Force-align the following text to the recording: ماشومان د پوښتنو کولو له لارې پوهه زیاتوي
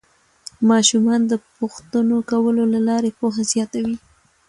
ماشومان 0.69 1.21
د 1.27 1.33
پوښتنو 1.57 2.17
کولو 2.31 2.63
له 2.73 2.79
لارې 2.87 3.11
پوهه 3.19 3.43
زیاتوي 3.51 3.97